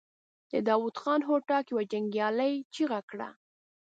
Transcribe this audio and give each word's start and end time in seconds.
د 0.51 0.53
داوود 0.67 0.95
خان 1.01 1.21
هوتک 1.29 1.65
يوه 1.71 1.83
جنګيالې 1.91 2.51
چيغه 2.73 2.99
کړه. 3.09 3.29